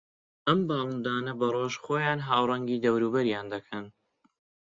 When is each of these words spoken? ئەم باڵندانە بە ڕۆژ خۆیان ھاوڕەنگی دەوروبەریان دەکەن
ئەم 0.47 0.59
باڵندانە 0.69 1.33
بە 1.39 1.47
ڕۆژ 1.55 1.73
خۆیان 1.85 2.19
ھاوڕەنگی 2.27 2.81
دەوروبەریان 2.85 3.45
دەکەن 3.53 3.85